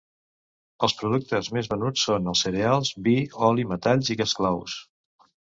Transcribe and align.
Els 0.85 0.95
productes 1.01 1.49
més 1.57 1.69
venuts 1.73 2.05
són 2.09 2.31
els 2.33 2.41
cereals, 2.47 2.91
vi, 3.09 3.15
oli, 3.51 3.67
metalls 3.75 4.13
i 4.17 4.21
esclaus. 4.27 4.81